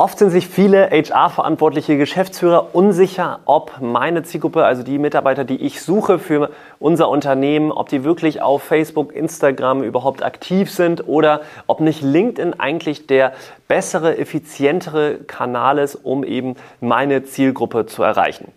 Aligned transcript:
Oft 0.00 0.18
sind 0.18 0.30
sich 0.30 0.48
viele 0.48 0.88
HR-verantwortliche 0.88 1.98
Geschäftsführer 1.98 2.74
unsicher, 2.74 3.40
ob 3.44 3.82
meine 3.82 4.22
Zielgruppe, 4.22 4.64
also 4.64 4.82
die 4.82 4.96
Mitarbeiter, 4.96 5.44
die 5.44 5.60
ich 5.60 5.82
suche 5.82 6.18
für 6.18 6.52
unser 6.78 7.10
Unternehmen, 7.10 7.70
ob 7.70 7.90
die 7.90 8.02
wirklich 8.02 8.40
auf 8.40 8.62
Facebook, 8.62 9.14
Instagram 9.14 9.82
überhaupt 9.82 10.22
aktiv 10.22 10.70
sind 10.70 11.06
oder 11.06 11.42
ob 11.66 11.80
nicht 11.80 12.00
LinkedIn 12.00 12.58
eigentlich 12.58 13.08
der 13.08 13.34
bessere, 13.68 14.16
effizientere 14.16 15.18
Kanal 15.26 15.76
ist, 15.76 15.96
um 15.96 16.24
eben 16.24 16.56
meine 16.80 17.24
Zielgruppe 17.24 17.84
zu 17.84 18.02
erreichen. 18.02 18.50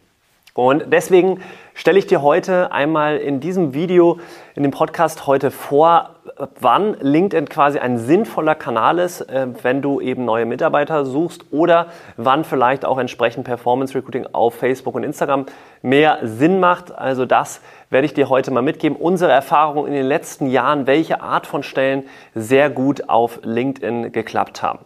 Und 0.55 0.93
deswegen 0.93 1.41
stelle 1.73 1.97
ich 1.97 2.05
dir 2.05 2.21
heute 2.21 2.71
einmal 2.71 3.17
in 3.17 3.39
diesem 3.39 3.73
Video, 3.73 4.19
in 4.53 4.61
dem 4.61 4.71
Podcast 4.71 5.25
heute 5.25 5.49
vor, 5.49 6.11
wann 6.59 6.95
LinkedIn 6.99 7.49
quasi 7.49 7.79
ein 7.79 7.97
sinnvoller 7.97 8.53
Kanal 8.53 8.99
ist, 8.99 9.21
äh, 9.21 9.47
wenn 9.63 9.81
du 9.81 9.99
eben 9.99 10.25
neue 10.25 10.45
Mitarbeiter 10.45 11.05
suchst 11.05 11.45
oder 11.51 11.87
wann 12.17 12.43
vielleicht 12.43 12.85
auch 12.85 12.99
entsprechend 12.99 13.45
Performance 13.45 13.95
Recruiting 13.95 14.27
auf 14.31 14.53
Facebook 14.53 14.93
und 14.93 15.03
Instagram 15.03 15.47
mehr 15.81 16.19
Sinn 16.21 16.59
macht. 16.59 16.95
Also 16.95 17.25
das 17.25 17.61
werde 17.89 18.05
ich 18.05 18.13
dir 18.13 18.29
heute 18.29 18.51
mal 18.51 18.61
mitgeben. 18.61 18.95
Unsere 18.95 19.31
Erfahrungen 19.31 19.87
in 19.87 19.93
den 19.93 20.05
letzten 20.05 20.45
Jahren, 20.45 20.85
welche 20.85 21.21
Art 21.21 21.47
von 21.47 21.63
Stellen 21.63 22.03
sehr 22.35 22.69
gut 22.69 23.09
auf 23.09 23.39
LinkedIn 23.43 24.11
geklappt 24.11 24.61
haben. 24.61 24.79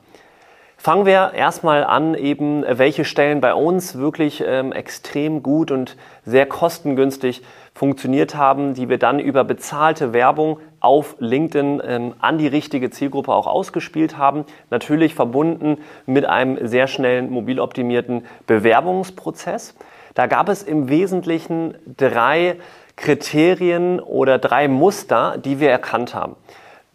Fangen 0.80 1.08
wir 1.08 1.34
erstmal 1.34 1.84
an, 1.84 2.14
eben 2.14 2.64
welche 2.68 3.04
Stellen 3.04 3.42
bei 3.42 3.54
uns 3.56 3.98
wirklich 3.98 4.44
ähm, 4.46 4.72
extrem 4.72 5.42
gut 5.42 5.72
und 5.72 5.98
sehr 6.24 6.46
kostengünstig 6.46 7.42
funktioniert 7.74 8.36
haben, 8.36 8.76
die 8.76 8.88
wir 8.88 9.00
dann 9.00 9.20
über 9.20 9.44
bezahlte 9.44 10.14
Werbung 10.14 10.60
auf 10.80 11.16
LinkedIn 11.18 11.82
ähm, 11.84 12.14
an 12.20 12.38
die 12.38 12.48
richtige 12.48 12.92
Zielgruppe 12.92 13.34
auch 13.34 13.48
ausgespielt 13.48 14.20
haben. 14.20 14.46
Natürlich 14.70 15.16
verbunden 15.16 15.80
mit 16.06 16.26
einem 16.26 16.66
sehr 16.68 16.88
schnellen 16.88 17.32
mobil 17.32 17.60
optimierten 17.60 18.26
Bewerbungsprozess. 18.46 19.76
Da 20.14 20.28
gab 20.28 20.48
es 20.48 20.62
im 20.62 20.90
Wesentlichen 20.90 21.76
drei 21.98 22.58
Kriterien 22.96 24.00
oder 24.00 24.38
drei 24.38 24.68
Muster, 24.68 25.38
die 25.38 25.60
wir 25.60 25.70
erkannt 25.70 26.14
haben. 26.14 26.36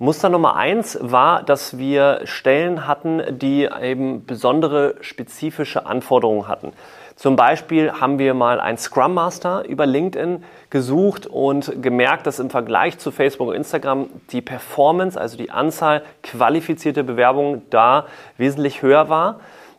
Muster 0.03 0.31
Nummer 0.31 0.57
eins 0.57 0.99
war, 1.01 1.45
dass 1.45 1.79
wir 1.79 2.23
Stellen 2.25 2.89
hatten, 2.89 3.23
die 3.39 3.69
eben 3.81 4.27
besondere 4.27 4.97
spezifische 5.01 5.87
Anforderungen 5.87 6.49
hatten. 6.49 6.73
Zum 7.15 7.37
Beispiel 7.37 7.93
haben 7.93 8.19
wir 8.19 8.35
mal 8.35 8.59
einen 8.59 8.79
Scrum 8.79 9.15
Master 9.15 9.65
über 9.65 9.87
LinkedIn 9.87 10.43
gesucht 10.71 11.29
und 11.29 11.81
gemerkt, 11.81 12.27
dass 12.27 12.41
im 12.41 12.51
Vergleich 12.51 12.99
zu 12.99 13.13
Facebook 13.13 13.51
und 13.51 13.55
Instagram 13.55 14.09
die 14.33 14.43
Performance, 14.43 15.21
also 15.21 15.37
die 15.37 15.53
Anzahl 15.53 16.03
qualifizierter 16.25 17.05
Bewerbungen 17.05 17.63
da 17.71 18.07
wesentlich 18.39 18.83
höher 18.83 19.09
war 19.09 19.39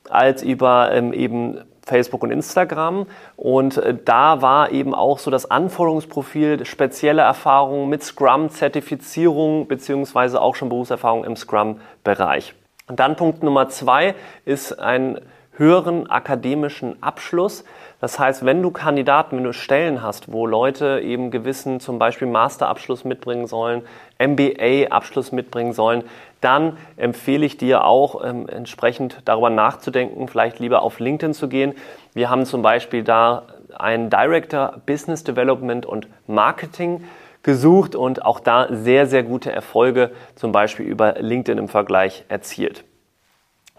als 0.09 0.41
über 0.41 0.94
ähm, 0.94 1.11
eben 1.11 1.57
Facebook 1.86 2.23
und 2.23 2.31
Instagram. 2.31 3.08
Und 3.36 3.78
äh, 3.78 3.95
da 4.03 4.42
war 4.42 4.72
eben 4.72 4.94
auch 4.94 5.20
so 5.20 5.31
das 5.31 5.50
Anforderungsprofil, 5.50 6.66
spezielle 6.66 7.22
Erfahrungen 7.22 7.90
mit 7.90 8.03
Scrum, 8.03 8.50
Zertifizierung 8.50 9.67
beziehungsweise 9.67 10.42
auch 10.42 10.56
schon 10.56 10.70
Berufserfahrung 10.70 11.23
im 11.25 11.36
Scrum-Bereich. 11.36 12.56
Und 12.88 13.00
dann 13.00 13.16
Punkt 13.16 13.44
Nummer 13.44 13.69
zwei 13.69 14.16
ist 14.46 14.80
ein 14.80 15.19
höheren 15.56 16.09
akademischen 16.09 17.02
Abschluss. 17.02 17.63
Das 18.00 18.19
heißt, 18.19 18.46
wenn 18.46 18.62
du 18.62 18.72
Kandidaten, 18.72 19.38
wenn 19.38 19.44
du 19.44 19.53
Stellen 19.53 20.02
hast, 20.02 20.31
wo 20.31 20.46
Leute 20.46 21.00
eben 21.02 21.31
gewissen 21.31 21.80
zum 21.80 22.00
Beispiel 22.00 22.28
Masterabschluss 22.28 23.06
mitbringen 23.06 23.47
sollen, 23.47 23.84
MBA-Abschluss 24.19 25.31
mitbringen 25.31 25.74
sollen, 25.74 26.03
dann 26.44 26.78
empfehle 26.98 27.46
ich 27.46 27.58
dir 27.58 27.86
auch 27.86 28.24
ähm, 28.24 28.48
entsprechend 28.48 29.22
darüber 29.26 29.50
nachzudenken, 29.50 30.28
vielleicht 30.28 30.59
lieber 30.59 30.81
auf 30.81 31.00
LinkedIn 31.00 31.34
zu 31.34 31.48
gehen. 31.48 31.74
Wir 32.14 32.30
haben 32.30 32.46
zum 32.46 32.62
Beispiel 32.62 33.04
da 33.04 33.44
einen 33.76 34.09
Director 34.09 34.81
Business 34.86 35.24
Development 35.24 35.86
und 35.86 36.08
Marketing 36.28 37.04
gesucht 37.44 37.96
und 37.96 38.26
auch 38.26 38.40
da 38.40 38.68
sehr, 38.72 39.06
sehr 39.06 39.24
gute 39.24 39.52
Erfolge 39.52 40.12
zum 40.36 40.52
Beispiel 40.52 40.86
über 40.86 41.16
LinkedIn 41.20 41.58
im 41.58 41.68
Vergleich 41.68 42.24
erzielt. 42.30 42.86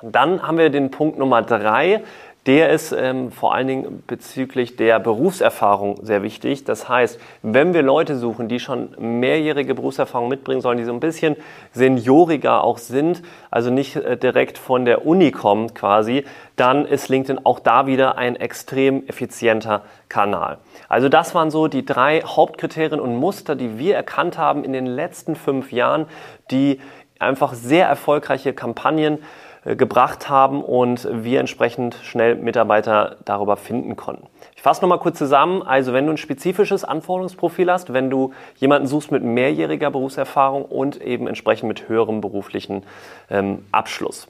Dann 0.02 0.42
haben 0.46 0.58
wir 0.58 0.70
den 0.70 0.90
Punkt 0.90 1.18
Nummer 1.18 1.42
drei. 1.42 2.02
Der 2.46 2.68
ist 2.68 2.92
ähm, 2.92 3.32
vor 3.32 3.54
allen 3.54 3.66
Dingen 3.66 4.02
bezüglich 4.06 4.76
der 4.76 5.00
Berufserfahrung 5.00 6.04
sehr 6.04 6.22
wichtig. 6.22 6.64
Das 6.64 6.90
heißt, 6.90 7.18
wenn 7.40 7.72
wir 7.72 7.80
Leute 7.80 8.18
suchen, 8.18 8.48
die 8.48 8.60
schon 8.60 8.94
mehrjährige 8.98 9.74
Berufserfahrung 9.74 10.28
mitbringen 10.28 10.60
sollen, 10.60 10.76
die 10.76 10.84
so 10.84 10.92
ein 10.92 11.00
bisschen 11.00 11.36
senioriger 11.72 12.62
auch 12.62 12.76
sind, 12.76 13.22
also 13.50 13.70
nicht 13.70 13.96
äh, 13.96 14.18
direkt 14.18 14.58
von 14.58 14.84
der 14.84 15.06
Uni 15.06 15.30
kommen 15.30 15.72
quasi, 15.72 16.24
dann 16.56 16.84
ist 16.84 17.08
LinkedIn 17.08 17.46
auch 17.46 17.60
da 17.60 17.86
wieder 17.86 18.18
ein 18.18 18.36
extrem 18.36 19.06
effizienter 19.06 19.82
Kanal. 20.10 20.58
Also 20.90 21.08
das 21.08 21.34
waren 21.34 21.50
so 21.50 21.66
die 21.66 21.86
drei 21.86 22.20
Hauptkriterien 22.20 23.00
und 23.00 23.16
Muster, 23.16 23.56
die 23.56 23.78
wir 23.78 23.96
erkannt 23.96 24.36
haben 24.36 24.64
in 24.64 24.74
den 24.74 24.86
letzten 24.86 25.34
fünf 25.34 25.72
Jahren, 25.72 26.04
die 26.50 26.78
einfach 27.18 27.54
sehr 27.54 27.86
erfolgreiche 27.86 28.52
Kampagnen 28.52 29.18
gebracht 29.64 30.28
haben 30.28 30.62
und 30.62 31.08
wir 31.10 31.40
entsprechend 31.40 31.96
schnell 32.02 32.34
Mitarbeiter 32.34 33.16
darüber 33.24 33.56
finden 33.56 33.96
konnten. 33.96 34.26
Ich 34.54 34.62
fasse 34.62 34.82
nochmal 34.82 34.98
kurz 34.98 35.18
zusammen. 35.18 35.62
Also 35.62 35.92
wenn 35.92 36.06
du 36.06 36.12
ein 36.12 36.18
spezifisches 36.18 36.84
Anforderungsprofil 36.84 37.70
hast, 37.70 37.92
wenn 37.92 38.10
du 38.10 38.32
jemanden 38.56 38.86
suchst 38.86 39.10
mit 39.10 39.22
mehrjähriger 39.22 39.90
Berufserfahrung 39.90 40.64
und 40.64 41.00
eben 41.00 41.26
entsprechend 41.26 41.68
mit 41.68 41.88
höherem 41.88 42.20
beruflichen 42.20 42.84
ähm, 43.30 43.64
Abschluss. 43.72 44.28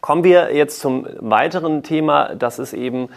Kommen 0.00 0.24
wir 0.24 0.54
jetzt 0.54 0.80
zum 0.80 1.06
weiteren 1.18 1.82
Thema. 1.82 2.34
Das 2.34 2.58
ist 2.58 2.72
eben, 2.72 3.10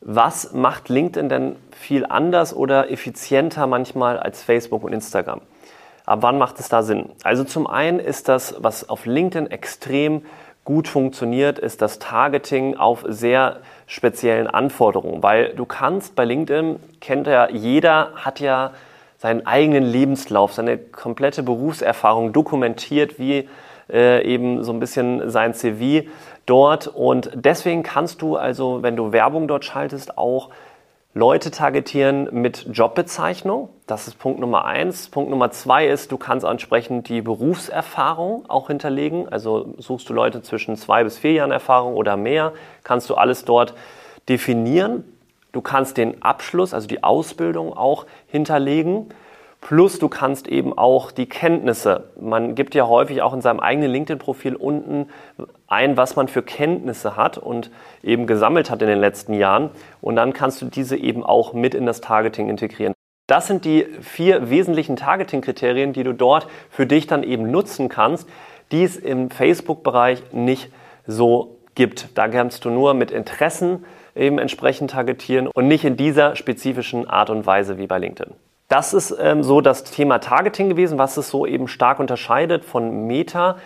was 0.00 0.52
macht 0.52 0.90
LinkedIn 0.90 1.30
denn 1.30 1.56
viel 1.72 2.04
anders 2.04 2.54
oder 2.54 2.90
effizienter 2.90 3.66
manchmal 3.66 4.18
als 4.18 4.42
Facebook 4.42 4.84
und 4.84 4.92
Instagram? 4.92 5.40
Ab 6.04 6.20
wann 6.22 6.38
macht 6.38 6.58
es 6.58 6.68
da 6.68 6.82
Sinn? 6.82 7.10
Also 7.22 7.44
zum 7.44 7.66
einen 7.66 7.98
ist 7.98 8.28
das, 8.28 8.56
was 8.60 8.88
auf 8.88 9.04
LinkedIn 9.04 9.50
extrem 9.50 10.22
gut 10.68 10.86
funktioniert, 10.86 11.58
ist 11.58 11.80
das 11.80 11.98
Targeting 11.98 12.76
auf 12.76 13.02
sehr 13.08 13.60
speziellen 13.86 14.46
Anforderungen, 14.46 15.22
weil 15.22 15.54
du 15.54 15.64
kannst 15.64 16.14
bei 16.14 16.26
LinkedIn, 16.26 16.78
kennt 17.00 17.26
ja 17.26 17.48
jeder, 17.48 18.10
hat 18.16 18.38
ja 18.38 18.72
seinen 19.16 19.46
eigenen 19.46 19.82
Lebenslauf, 19.82 20.52
seine 20.52 20.76
komplette 20.76 21.42
Berufserfahrung 21.42 22.34
dokumentiert, 22.34 23.18
wie 23.18 23.48
äh, 23.90 24.22
eben 24.30 24.62
so 24.62 24.70
ein 24.74 24.78
bisschen 24.78 25.30
sein 25.30 25.54
CV 25.54 26.06
dort. 26.44 26.86
Und 26.86 27.30
deswegen 27.32 27.82
kannst 27.82 28.20
du 28.20 28.36
also, 28.36 28.82
wenn 28.82 28.94
du 28.94 29.10
Werbung 29.10 29.48
dort 29.48 29.64
schaltest, 29.64 30.18
auch 30.18 30.50
Leute 31.14 31.50
targetieren 31.50 32.28
mit 32.32 32.66
Jobbezeichnung. 32.70 33.70
Das 33.86 34.08
ist 34.08 34.18
Punkt 34.18 34.40
Nummer 34.40 34.66
eins. 34.66 35.08
Punkt 35.08 35.30
Nummer 35.30 35.50
zwei 35.50 35.86
ist, 35.88 36.12
du 36.12 36.18
kannst 36.18 36.44
entsprechend 36.44 37.08
die 37.08 37.22
Berufserfahrung 37.22 38.44
auch 38.48 38.66
hinterlegen. 38.66 39.26
Also 39.26 39.74
suchst 39.78 40.08
du 40.10 40.12
Leute 40.12 40.42
zwischen 40.42 40.76
zwei 40.76 41.04
bis 41.04 41.16
vier 41.16 41.32
Jahren 41.32 41.50
Erfahrung 41.50 41.94
oder 41.94 42.18
mehr, 42.18 42.52
kannst 42.84 43.08
du 43.08 43.14
alles 43.14 43.46
dort 43.46 43.74
definieren. 44.28 45.02
Du 45.52 45.62
kannst 45.62 45.96
den 45.96 46.22
Abschluss, 46.22 46.74
also 46.74 46.86
die 46.86 47.02
Ausbildung 47.02 47.72
auch 47.72 48.04
hinterlegen. 48.26 49.08
Plus 49.60 49.98
du 49.98 50.08
kannst 50.08 50.46
eben 50.46 50.76
auch 50.76 51.10
die 51.10 51.28
Kenntnisse, 51.28 52.10
man 52.20 52.54
gibt 52.54 52.74
ja 52.74 52.86
häufig 52.86 53.22
auch 53.22 53.34
in 53.34 53.40
seinem 53.40 53.60
eigenen 53.60 53.90
LinkedIn-Profil 53.90 54.54
unten 54.54 55.08
ein, 55.66 55.96
was 55.96 56.16
man 56.16 56.28
für 56.28 56.42
Kenntnisse 56.42 57.16
hat 57.16 57.38
und 57.38 57.70
eben 58.02 58.26
gesammelt 58.26 58.70
hat 58.70 58.82
in 58.82 58.88
den 58.88 59.00
letzten 59.00 59.34
Jahren. 59.34 59.70
Und 60.00 60.16
dann 60.16 60.32
kannst 60.32 60.62
du 60.62 60.66
diese 60.66 60.96
eben 60.96 61.24
auch 61.24 61.52
mit 61.52 61.74
in 61.74 61.86
das 61.86 62.00
Targeting 62.00 62.48
integrieren. 62.48 62.94
Das 63.26 63.46
sind 63.46 63.64
die 63.64 63.84
vier 64.00 64.48
wesentlichen 64.48 64.96
Targeting-Kriterien, 64.96 65.92
die 65.92 66.04
du 66.04 66.14
dort 66.14 66.46
für 66.70 66.86
dich 66.86 67.06
dann 67.06 67.22
eben 67.22 67.50
nutzen 67.50 67.88
kannst, 67.88 68.28
die 68.72 68.84
es 68.84 68.96
im 68.96 69.30
Facebook-Bereich 69.30 70.32
nicht 70.32 70.70
so 71.06 71.58
gibt. 71.74 72.16
Da 72.16 72.28
kannst 72.28 72.64
du 72.64 72.70
nur 72.70 72.94
mit 72.94 73.10
Interessen 73.10 73.84
eben 74.14 74.38
entsprechend 74.38 74.92
targetieren 74.92 75.48
und 75.48 75.68
nicht 75.68 75.84
in 75.84 75.96
dieser 75.96 76.36
spezifischen 76.36 77.08
Art 77.08 77.28
und 77.28 77.44
Weise 77.44 77.76
wie 77.76 77.86
bei 77.86 77.98
LinkedIn. 77.98 78.34
Das 78.68 78.92
ist 78.92 79.16
ähm, 79.18 79.42
so 79.42 79.62
das 79.62 79.82
Thema 79.84 80.18
Targeting 80.18 80.68
gewesen, 80.68 80.98
was 80.98 81.16
es 81.16 81.30
so 81.30 81.46
eben 81.46 81.68
stark 81.68 82.00
unterscheidet 82.00 82.66
von 82.66 83.06
Meta. 83.06 83.56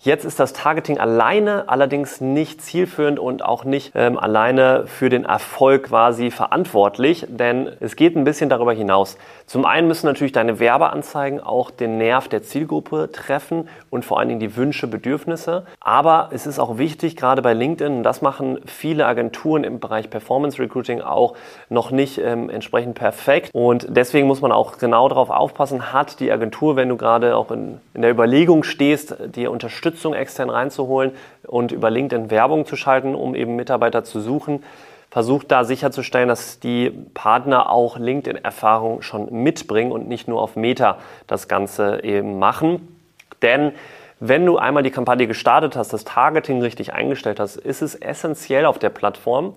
Jetzt 0.00 0.24
ist 0.24 0.38
das 0.38 0.52
Targeting 0.52 0.98
alleine 0.98 1.68
allerdings 1.68 2.20
nicht 2.20 2.60
zielführend 2.60 3.18
und 3.18 3.42
auch 3.42 3.64
nicht 3.64 3.92
ähm, 3.94 4.18
alleine 4.18 4.86
für 4.86 5.08
den 5.08 5.24
Erfolg 5.24 5.84
quasi 5.84 6.30
verantwortlich, 6.30 7.26
denn 7.28 7.72
es 7.80 7.96
geht 7.96 8.14
ein 8.14 8.22
bisschen 8.22 8.50
darüber 8.50 8.74
hinaus. 8.74 9.16
Zum 9.46 9.64
einen 9.64 9.88
müssen 9.88 10.06
natürlich 10.06 10.32
deine 10.32 10.60
Werbeanzeigen 10.60 11.40
auch 11.40 11.70
den 11.70 11.96
Nerv 11.96 12.28
der 12.28 12.42
Zielgruppe 12.42 13.10
treffen 13.10 13.68
und 13.90 14.04
vor 14.04 14.18
allen 14.18 14.28
Dingen 14.28 14.40
die 14.40 14.54
Wünsche, 14.54 14.86
Bedürfnisse. 14.86 15.64
Aber 15.80 16.28
es 16.30 16.46
ist 16.46 16.58
auch 16.58 16.78
wichtig, 16.78 17.16
gerade 17.16 17.40
bei 17.42 17.54
LinkedIn, 17.54 17.96
und 17.96 18.02
das 18.02 18.22
machen 18.22 18.58
viele 18.66 19.06
Agenturen 19.06 19.64
im 19.64 19.80
Bereich 19.80 20.10
Performance 20.10 20.60
Recruiting 20.60 21.00
auch 21.00 21.34
noch 21.68 21.90
nicht 21.90 22.18
ähm, 22.18 22.50
entsprechend 22.50 22.96
perfekt. 22.96 23.50
Und 23.52 23.86
deswegen 23.88 24.26
muss 24.26 24.42
man 24.42 24.52
auch 24.52 24.78
genau 24.78 25.08
darauf 25.08 25.30
aufpassen, 25.30 25.92
hat 25.92 26.20
die 26.20 26.30
Agentur, 26.30 26.76
wenn 26.76 26.90
du 26.90 26.96
gerade 26.96 27.34
auch 27.34 27.50
in, 27.50 27.80
in 27.94 28.02
der 28.02 28.10
Überlegung 28.10 28.62
stehst, 28.62 29.16
dir 29.34 29.50
Unterstützung 29.50 29.85
Unterstützung 29.86 30.14
extern 30.14 30.50
reinzuholen 30.50 31.12
und 31.46 31.70
über 31.70 31.90
LinkedIn 31.90 32.30
Werbung 32.30 32.66
zu 32.66 32.74
schalten, 32.74 33.14
um 33.14 33.36
eben 33.36 33.54
Mitarbeiter 33.54 34.02
zu 34.02 34.20
suchen. 34.20 34.64
Versucht 35.10 35.52
da 35.52 35.62
sicherzustellen, 35.62 36.28
dass 36.28 36.58
die 36.58 36.90
Partner 37.14 37.70
auch 37.70 37.98
LinkedIn-Erfahrung 37.98 39.02
schon 39.02 39.32
mitbringen 39.32 39.92
und 39.92 40.08
nicht 40.08 40.26
nur 40.26 40.42
auf 40.42 40.56
Meta 40.56 40.98
das 41.28 41.46
Ganze 41.46 42.02
eben 42.02 42.40
machen. 42.40 42.98
Denn 43.42 43.72
wenn 44.18 44.44
du 44.44 44.58
einmal 44.58 44.82
die 44.82 44.90
Kampagne 44.90 45.28
gestartet 45.28 45.76
hast, 45.76 45.92
das 45.92 46.04
Targeting 46.04 46.60
richtig 46.60 46.92
eingestellt 46.92 47.38
hast, 47.38 47.56
ist 47.56 47.82
es 47.82 47.94
essentiell 47.94 48.66
auf 48.66 48.80
der 48.80 48.90
Plattform, 48.90 49.54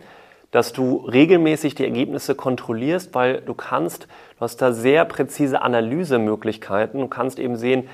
dass 0.52 0.74
du 0.74 0.98
regelmäßig 0.98 1.76
die 1.76 1.84
Ergebnisse 1.84 2.36
kontrollierst, 2.36 3.16
weil 3.16 3.42
du 3.42 3.54
kannst, 3.54 4.04
du 4.04 4.42
hast 4.42 4.62
da 4.62 4.74
sehr 4.74 5.06
präzise 5.06 5.62
Analysemöglichkeiten. 5.62 7.00
Du 7.00 7.08
kannst 7.08 7.40
eben 7.40 7.56
sehen, 7.56 7.88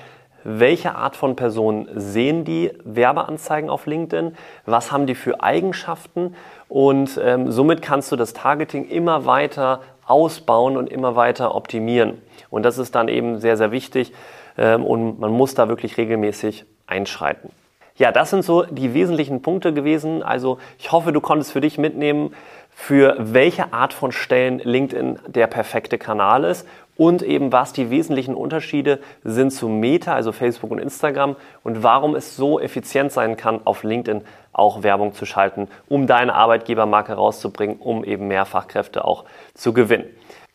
welche 0.46 0.94
Art 0.94 1.16
von 1.16 1.34
Personen 1.34 1.88
sehen 1.94 2.44
die 2.44 2.70
Werbeanzeigen 2.84 3.68
auf 3.68 3.86
LinkedIn, 3.86 4.36
was 4.64 4.92
haben 4.92 5.06
die 5.06 5.16
für 5.16 5.42
Eigenschaften 5.42 6.36
und 6.68 7.20
ähm, 7.22 7.50
somit 7.50 7.82
kannst 7.82 8.12
du 8.12 8.16
das 8.16 8.32
Targeting 8.32 8.88
immer 8.88 9.26
weiter 9.26 9.80
ausbauen 10.06 10.76
und 10.76 10.88
immer 10.88 11.16
weiter 11.16 11.56
optimieren. 11.56 12.22
Und 12.48 12.62
das 12.62 12.78
ist 12.78 12.94
dann 12.94 13.08
eben 13.08 13.40
sehr, 13.40 13.56
sehr 13.56 13.72
wichtig 13.72 14.12
ähm, 14.56 14.84
und 14.84 15.18
man 15.18 15.32
muss 15.32 15.54
da 15.54 15.68
wirklich 15.68 15.96
regelmäßig 15.96 16.64
einschreiten. 16.86 17.50
Ja, 17.96 18.12
das 18.12 18.30
sind 18.30 18.44
so 18.44 18.62
die 18.62 18.94
wesentlichen 18.94 19.42
Punkte 19.42 19.72
gewesen. 19.72 20.22
Also 20.22 20.58
ich 20.78 20.92
hoffe, 20.92 21.12
du 21.12 21.20
konntest 21.20 21.50
für 21.50 21.62
dich 21.62 21.76
mitnehmen, 21.76 22.34
für 22.70 23.16
welche 23.18 23.72
Art 23.72 23.94
von 23.94 24.12
Stellen 24.12 24.58
LinkedIn 24.58 25.18
der 25.26 25.46
perfekte 25.46 25.96
Kanal 25.96 26.44
ist 26.44 26.68
und 26.96 27.22
eben 27.22 27.52
was 27.52 27.72
die 27.72 27.90
wesentlichen 27.90 28.34
Unterschiede 28.34 29.00
sind 29.24 29.50
zu 29.50 29.68
Meta, 29.68 30.14
also 30.14 30.32
Facebook 30.32 30.70
und 30.70 30.78
Instagram 30.78 31.36
und 31.62 31.82
warum 31.82 32.14
es 32.14 32.36
so 32.36 32.60
effizient 32.60 33.12
sein 33.12 33.36
kann, 33.36 33.60
auf 33.64 33.82
LinkedIn 33.82 34.22
auch 34.52 34.82
Werbung 34.82 35.12
zu 35.12 35.26
schalten, 35.26 35.68
um 35.88 36.06
deine 36.06 36.34
Arbeitgebermarke 36.34 37.12
rauszubringen, 37.12 37.76
um 37.76 38.04
eben 38.04 38.28
mehr 38.28 38.46
Fachkräfte 38.46 39.04
auch 39.04 39.24
zu 39.54 39.72
gewinnen. 39.72 40.06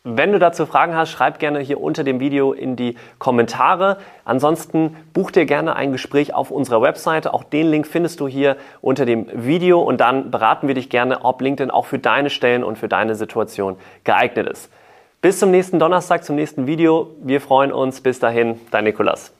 Wenn 0.04 0.32
du 0.32 0.40
dazu 0.40 0.66
Fragen 0.66 0.96
hast, 0.96 1.10
schreib 1.10 1.38
gerne 1.38 1.60
hier 1.60 1.80
unter 1.80 2.02
dem 2.02 2.18
Video 2.18 2.52
in 2.52 2.74
die 2.74 2.96
Kommentare. 3.20 3.98
Ansonsten 4.24 4.96
buch 5.12 5.30
dir 5.30 5.46
gerne 5.46 5.76
ein 5.76 5.92
Gespräch 5.92 6.34
auf 6.34 6.50
unserer 6.50 6.82
Webseite. 6.82 7.32
Auch 7.32 7.44
den 7.44 7.70
Link 7.70 7.86
findest 7.86 8.18
du 8.18 8.26
hier 8.26 8.56
unter 8.80 9.06
dem 9.06 9.28
Video 9.32 9.80
und 9.80 10.00
dann 10.00 10.32
beraten 10.32 10.66
wir 10.66 10.74
dich 10.74 10.90
gerne, 10.90 11.24
ob 11.24 11.40
LinkedIn 11.40 11.70
auch 11.70 11.86
für 11.86 12.00
deine 12.00 12.30
Stellen 12.30 12.64
und 12.64 12.78
für 12.78 12.88
deine 12.88 13.14
Situation 13.14 13.76
geeignet 14.02 14.48
ist. 14.48 14.72
Bis 15.22 15.38
zum 15.38 15.52
nächsten 15.52 15.78
Donnerstag, 15.78 16.24
zum 16.24 16.34
nächsten 16.34 16.66
Video. 16.66 17.14
Wir 17.22 17.40
freuen 17.40 17.70
uns. 17.70 18.00
Bis 18.00 18.18
dahin, 18.18 18.60
dein 18.72 18.82
Nikolas. 18.82 19.32